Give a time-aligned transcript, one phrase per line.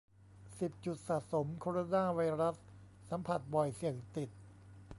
[0.59, 2.55] สิบ จุดสะสมโคโรนาไวรัส
[3.09, 4.29] สัมผัสบ่อยเสี่ยงติด